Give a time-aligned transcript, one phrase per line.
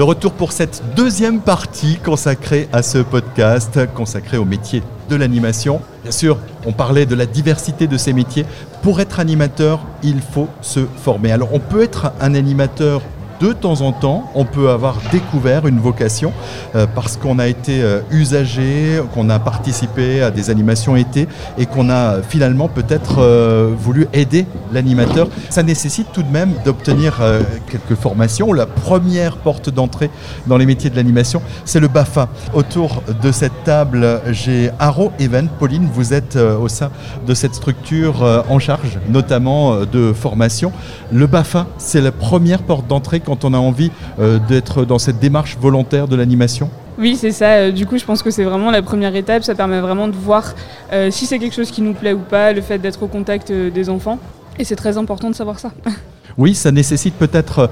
[0.00, 5.82] De retour pour cette deuxième partie consacrée à ce podcast, consacré au métier de l'animation.
[6.04, 8.46] Bien sûr, on parlait de la diversité de ces métiers.
[8.80, 11.32] Pour être animateur, il faut se former.
[11.32, 13.02] Alors, on peut être un animateur
[13.40, 16.32] de temps en temps, on peut avoir découvert une vocation
[16.74, 21.26] euh, parce qu'on a été euh, usagé, qu'on a participé à des animations été
[21.56, 25.28] et qu'on a finalement peut-être euh, voulu aider l'animateur.
[25.48, 27.20] Ça nécessite tout de même d'obtenir
[27.70, 28.52] quelques formations.
[28.52, 30.10] La première porte d'entrée
[30.46, 32.28] dans les métiers de l'animation, c'est le BAFA.
[32.54, 35.48] Autour de cette table, j'ai Haro Even.
[35.58, 36.90] Pauline, vous êtes au sein
[37.26, 40.72] de cette structure en charge notamment de formation.
[41.10, 45.20] Le BAFA, c'est la première porte d'entrée quand on a envie euh, d'être dans cette
[45.20, 47.52] démarche volontaire de l'animation oui, c'est ça.
[47.52, 49.42] Euh, du coup, je pense que c'est vraiment la première étape.
[49.42, 50.54] Ça permet vraiment de voir
[50.92, 53.50] euh, si c'est quelque chose qui nous plaît ou pas, le fait d'être au contact
[53.50, 54.18] des enfants.
[54.58, 55.70] Et c'est très important de savoir ça.
[56.38, 57.68] Oui, ça nécessite peut-être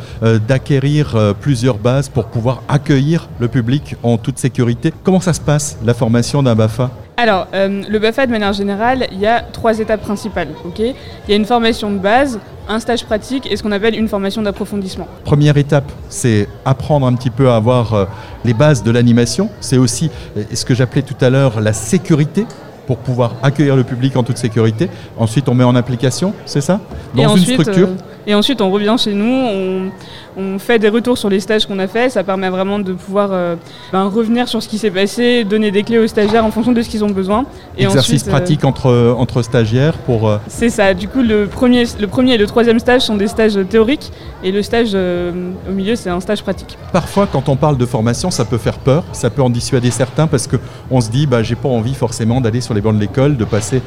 [0.48, 4.93] d'acquérir plusieurs bases pour pouvoir accueillir le public en toute sécurité.
[5.05, 9.19] Comment ça se passe, la formation d'un BAFA Alors, le BAFA, de manière générale, il
[9.19, 10.48] y a trois étapes principales.
[10.64, 10.78] Ok?
[10.78, 10.94] Il
[11.28, 12.38] y a une formation de base
[12.69, 15.08] un stage pratique et ce qu'on appelle une formation d'approfondissement.
[15.24, 18.05] Première étape, c'est apprendre un petit peu à avoir euh,
[18.44, 19.48] les bases de l'animation.
[19.61, 22.46] C'est aussi euh, ce que j'appelais tout à l'heure la sécurité
[22.86, 24.89] pour pouvoir accueillir le public en toute sécurité.
[25.19, 26.80] Ensuite, on met en application, c'est ça?
[27.14, 27.89] Dans une structure.
[27.89, 29.91] Euh, et ensuite, on revient chez nous, on,
[30.37, 32.11] on fait des retours sur les stages qu'on a fait.
[32.11, 33.57] Ça permet vraiment de pouvoir euh,
[33.91, 36.83] ben, revenir sur ce qui s'est passé, donner des clés aux stagiaires en fonction de
[36.83, 37.47] ce qu'ils ont besoin.
[37.79, 40.29] Et Exercice euh, pratique entre, entre stagiaires pour.
[40.29, 40.93] Euh, C'est ça.
[40.93, 44.12] Du coup, le premier, le premier et le troisième stage sont des stages théoriques
[44.45, 46.77] et le stage au milieu, c'est un stage pratique.
[46.92, 50.27] Parfois, quand on parle de formation, ça peut faire peur, ça peut en dissuader certains
[50.27, 53.39] parce qu'on se dit, bah, j'ai pas envie forcément d'aller sur les bancs de l'école,
[53.39, 53.81] de passer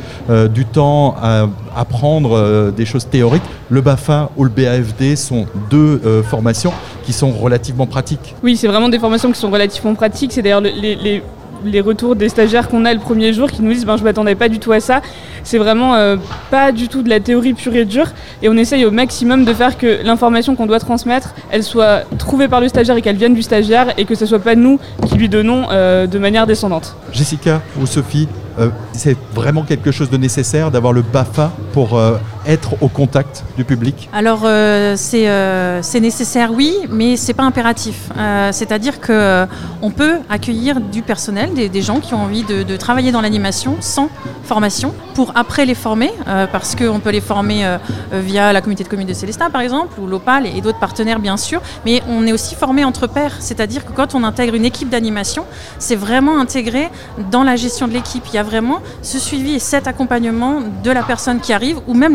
[0.53, 3.43] du temps à apprendre des choses théoriques.
[3.69, 8.35] Le BAFA ou le BAFD sont deux formations qui sont relativement pratiques.
[8.43, 10.31] Oui, c'est vraiment des formations qui sont relativement pratiques.
[10.33, 11.21] C'est d'ailleurs les,
[11.65, 14.35] les, retours des stagiaires qu'on a le premier jour qui nous disent ben, je m'attendais
[14.35, 15.01] pas du tout à ça.
[15.43, 16.17] C'est vraiment euh,
[16.49, 18.07] pas du tout de la théorie pure et dure.
[18.41, 22.47] Et on essaye au maximum de faire que l'information qu'on doit transmettre, elle soit trouvée
[22.47, 25.15] par le stagiaire et qu'elle vienne du stagiaire et que ce soit pas nous qui
[25.15, 26.95] lui donnons euh, de manière descendante.
[27.11, 28.27] Jessica ou Sophie,
[28.59, 33.43] euh, c'est vraiment quelque chose de nécessaire d'avoir le BAFA pour euh, être au contact
[33.57, 38.09] du public Alors euh, c'est nécessaire oui, mais c'est pas impératif.
[38.51, 43.77] C'est-à-dire qu'on peut accueillir du personnel, des, gens qui ont envie de, travailler dans l'animation
[43.79, 44.09] sans
[44.43, 46.11] formation, pour après les former,
[46.51, 47.77] parce qu'on peut les former
[48.11, 51.37] via la communauté de communes de Célestin par exemple, ou l'OPAL et, d'autres partenaires bien
[51.37, 54.89] sûr, mais on est aussi formé entre pairs, c'est-à-dire que quand on intègre une équipe
[54.89, 55.45] d'animation,
[55.79, 56.89] c'est vraiment intégré
[57.31, 61.53] dans la gestion de l'équipe vraiment ce suivi et cet accompagnement de la personne qui
[61.53, 62.13] arrive ou même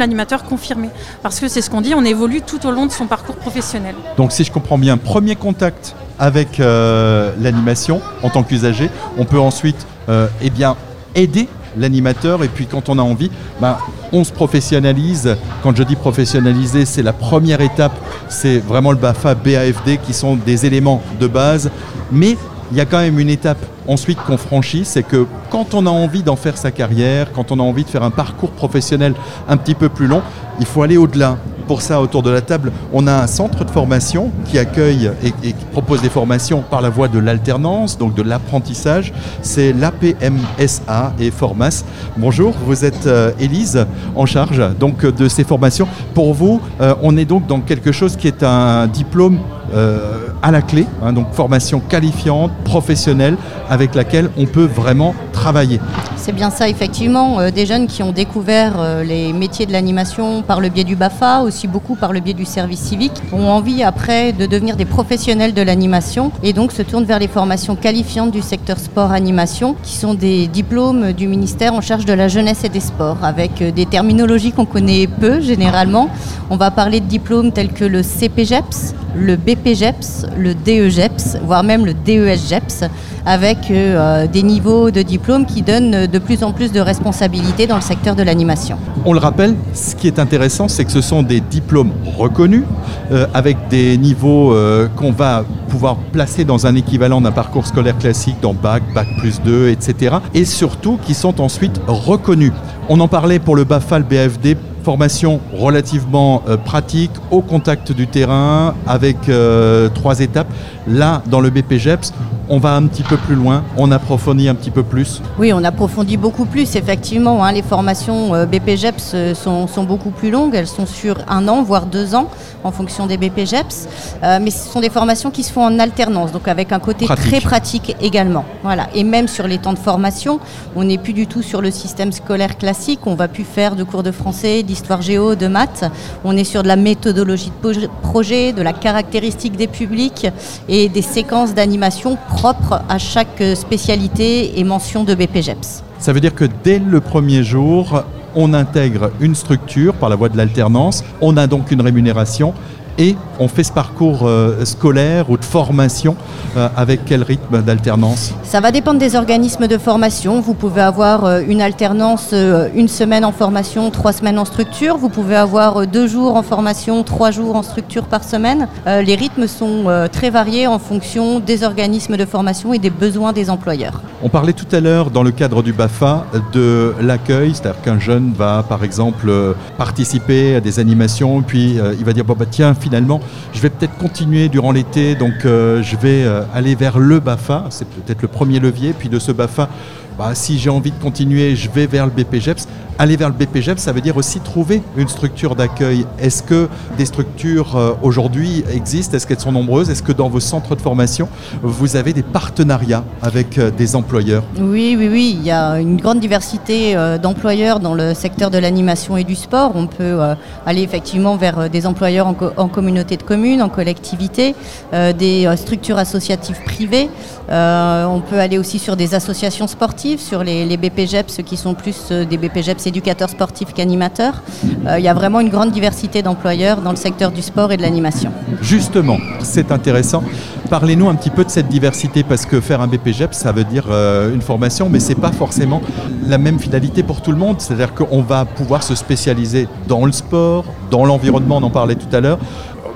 [0.49, 0.91] confirmé.
[1.23, 3.95] Parce que c'est ce qu'on dit, on évolue tout au long de son parcours professionnel.
[4.17, 9.41] Donc si je comprends bien, premier contact avec euh, l'animation en tant qu'usager, on peut
[9.41, 10.77] ensuite euh, eh bien,
[11.15, 13.77] aider l'animateur et puis quand on a envie, ben,
[14.13, 15.37] on se professionnalise.
[15.63, 17.93] Quand je dis professionnaliser, c'est la première étape,
[18.29, 21.71] c'est vraiment le BAFA, BAFD qui sont des éléments de base.
[22.11, 22.37] Mais
[22.71, 25.91] il y a quand même une étape ensuite qu'on franchit, c'est que quand on a
[25.91, 29.15] envie d'en faire sa carrière, quand on a envie de faire un parcours professionnel
[29.49, 30.23] un petit peu plus long,
[30.59, 31.37] il faut aller au-delà.
[31.67, 35.33] Pour ça, autour de la table, on a un centre de formation qui accueille et,
[35.33, 39.13] qui propose des formations par la voie de l'alternance, donc de l'apprentissage.
[39.43, 41.85] C'est l'APMSA et Formas.
[42.17, 43.85] Bonjour, vous êtes euh, Élise
[44.15, 45.89] en charge donc de ces formations.
[46.15, 49.41] Pour vous, euh, on est donc dans quelque chose qui est un diplôme
[49.77, 53.37] euh, à la clé, hein, donc formation qualifiante, professionnelle,
[53.69, 55.81] avec laquelle on peut vraiment travailler.
[56.17, 57.41] C'est bien ça, effectivement.
[57.41, 60.97] Euh, des jeunes qui ont découvert euh, les métiers de l'animation par le biais du
[60.97, 64.87] BAFA, aussi beaucoup par le biais du service civique, ont envie après de devenir des
[64.87, 69.95] professionnels de l'animation et donc se tournent vers les formations qualifiantes du secteur sport-animation, qui
[69.95, 73.85] sont des diplômes du ministère en charge de la jeunesse et des sports, avec des
[73.87, 76.09] terminologies qu'on connaît peu généralement.
[76.49, 81.85] On va parler de diplômes tels que le CPGEPS, le BPGEPS, le DEGEPS, voire même
[81.87, 82.85] le DESGEPS,
[83.25, 87.83] avec des niveaux de diplômes qui donnent de plus en plus de responsabilités dans le
[87.83, 88.79] secteur de l'animation.
[89.05, 92.63] On le rappelle, ce qui est intéressant, c'est que ce sont des diplômes reconnus,
[93.11, 97.99] euh, avec des niveaux euh, qu'on va pouvoir placer dans un équivalent d'un parcours scolaire
[97.99, 100.17] classique, dans Bac, Bac plus 2, etc.
[100.33, 102.53] Et surtout qui sont ensuite reconnus.
[102.89, 104.57] On en parlait pour le BAFA, le BFD,
[104.87, 110.47] Formation relativement euh, pratique, au contact du terrain, avec euh, trois étapes.
[110.87, 112.13] Là, dans le BPGEPS,
[112.49, 115.21] on va un petit peu plus loin, on approfondit un petit peu plus.
[115.39, 117.45] Oui, on approfondit beaucoup plus, effectivement.
[117.45, 117.53] hein.
[117.53, 121.63] les formations euh, BPGEPS euh, sont, sont beaucoup plus longues, elles sont sur un an,
[121.63, 122.29] voire deux ans,
[122.65, 123.89] en fonction des BPGEPS.
[124.23, 127.07] Euh, mais ce sont des formations qui se font en alternance, donc avec un côté
[127.07, 127.27] Pratique.
[127.31, 128.45] très pratique également.
[128.63, 128.89] Voilà.
[128.95, 130.41] Et même sur les temps de formation,
[130.75, 133.01] on n'est plus du tout sur le système scolaire classique.
[133.07, 135.85] On va plus faire de cours de français, d'histoire géo, de maths.
[136.25, 140.27] On est sur de la méthodologie de projet, de la caractéristique des publics
[140.69, 145.83] et des séquences d'animation propres à chaque spécialité et mention de BPGEPS.
[145.99, 148.05] Ça veut dire que dès le premier jour,
[148.35, 152.53] on intègre une structure par la voie de l'alternance, on a donc une rémunération
[152.99, 156.17] et on fait ce parcours euh, scolaire ou de formation
[156.57, 158.33] euh, avec quel rythme d'alternance?
[158.43, 160.41] Ça va dépendre des organismes de formation.
[160.41, 162.35] Vous pouvez avoir euh, une alternance,
[162.75, 164.97] une semaine en formation, trois semaines en structure.
[164.97, 168.69] Vous pouvez avoir deux jours en formation, trois jours en structure par semaine.
[168.87, 173.51] Les rythmes sont très variés en fonction des organismes de formation et des besoins des
[173.51, 174.01] employeurs.
[174.23, 178.33] On parlait tout à l'heure dans le cadre du BAFA de l'accueil, c'est-à-dire qu'un jeune
[178.37, 179.31] va par exemple
[179.79, 183.21] participer à des animations, puis il va dire bon bah tiens finalement
[183.53, 187.65] je vais peut-être continuer durant l'été, donc euh, je vais euh, aller vers le BAFA,
[187.71, 189.69] c'est peut-être le premier levier, puis de ce BAFA
[190.17, 192.67] bah, si j'ai envie de continuer, je vais vers le BPGEPS.
[192.99, 196.07] Aller vers le BPGEPS, ça veut dire aussi trouver une structure d'accueil.
[196.19, 196.67] Est-ce que
[196.97, 199.15] des structures euh, aujourd'hui existent?
[199.15, 199.91] Est-ce qu'elles sont nombreuses?
[199.91, 201.29] Est-ce que dans vos centres de formation,
[201.63, 204.45] vous avez des partenariats avec euh, des employeurs?
[204.59, 205.37] Oui, oui, oui.
[205.39, 209.35] Il y a une grande diversité euh, d'employeurs dans le secteur de l'animation et du
[209.35, 209.73] sport.
[209.75, 210.19] On peut
[210.65, 214.55] aller effectivement vers des employeurs en, co- en communauté de communes, en collectivité,
[214.93, 217.11] des structures associatives privées.
[217.51, 222.11] On peut aller aussi sur des associations sportives, sur les, les BPGEPS qui sont plus
[222.11, 224.43] des BPGEPS éducateurs sportifs qu'animateurs.
[224.87, 227.77] Euh, il y a vraiment une grande diversité d'employeurs dans le secteur du sport et
[227.77, 228.33] de l'animation.
[228.61, 230.23] Justement, c'est intéressant.
[230.71, 233.87] Parlez-nous un petit peu de cette diversité parce que faire un BPGEP, ça veut dire
[233.91, 235.81] euh, une formation, mais c'est pas forcément
[236.27, 237.61] la même finalité pour tout le monde.
[237.61, 242.15] C'est-à-dire qu'on va pouvoir se spécialiser dans le sport, dans l'environnement, on en parlait tout
[242.15, 242.39] à l'heure,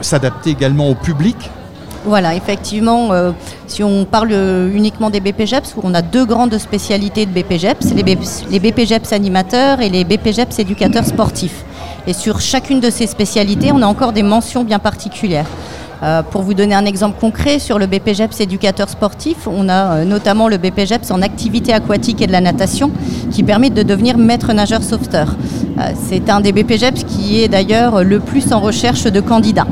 [0.01, 1.37] s'adapter également au public.
[2.05, 3.33] Voilà, effectivement, euh,
[3.67, 8.03] si on parle euh, uniquement des BPGEPS, on a deux grandes spécialités de BPGEPS, les,
[8.03, 11.63] BP- les BPGEPS animateurs et les BPGEPS éducateurs sportifs.
[12.07, 15.47] Et sur chacune de ces spécialités, on a encore des mentions bien particulières.
[16.03, 20.49] Euh, pour vous donner un exemple concret, sur le BPGEPS éducateur sportif, on a notamment
[20.49, 22.91] le BPGEPS en activité aquatique et de la natation
[23.31, 25.37] qui permet de devenir maître nageur sauveteur.
[25.81, 29.67] Euh, C'est un des BPGEPS qui est d'ailleurs le plus en recherche de candidats.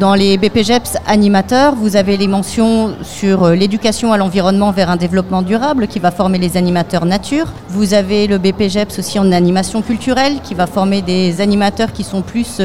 [0.00, 4.96] Dans les BPGEPS animateurs, vous avez les mentions sur euh, l'éducation à l'environnement vers un
[4.96, 7.46] développement durable qui va former les animateurs nature.
[7.68, 12.22] Vous avez le BPGEPS aussi en animation culturelle qui va former des animateurs qui, sont
[12.22, 12.60] plus,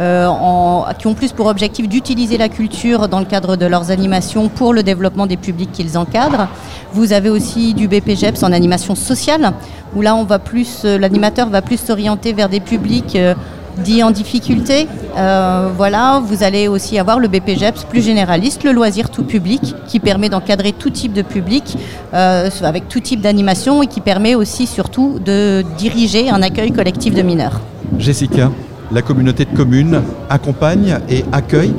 [0.00, 4.72] euh, ont plus pour objectif d'utiliser la culture dans le cadre de leurs animations pour
[4.72, 6.48] le développement des publics qu'ils encadrent.
[6.92, 9.52] Vous avez aussi du BPGEPS en animation sociale
[9.94, 13.34] où là on va plus, l'animateur va plus s'orienter vers des publics euh,
[13.78, 14.86] dits en difficulté.
[15.16, 20.00] Euh, voilà, vous allez aussi avoir le BPGEPS plus généraliste, le loisir tout public, qui
[20.00, 21.76] permet d'encadrer tout type de public,
[22.14, 27.14] euh, avec tout type d'animation et qui permet aussi surtout de diriger un accueil collectif
[27.14, 27.60] de mineurs.
[27.98, 28.50] Jessica,
[28.92, 31.74] la communauté de communes accompagne et accueille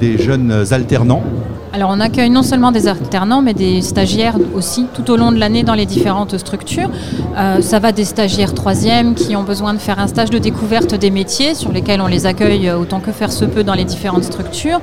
[0.00, 1.22] des jeunes alternants.
[1.76, 5.36] Alors on accueille non seulement des alternants, mais des stagiaires aussi tout au long de
[5.36, 6.88] l'année dans les différentes structures.
[7.36, 10.94] Euh, ça va des stagiaires troisième qui ont besoin de faire un stage de découverte
[10.94, 13.84] des métiers sur lesquels on les accueille euh, autant que faire se peut dans les
[13.84, 14.80] différentes structures,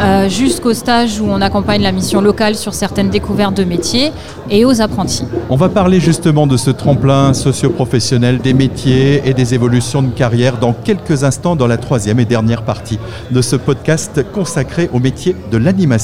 [0.00, 4.10] euh, jusqu'au stage où on accompagne la mission locale sur certaines découvertes de métiers
[4.50, 5.24] et aux apprentis.
[5.48, 10.58] On va parler justement de ce tremplin socio-professionnel, des métiers et des évolutions de carrière
[10.58, 12.98] dans quelques instants dans la troisième et dernière partie
[13.30, 16.02] de ce podcast consacré au métier de l'animation.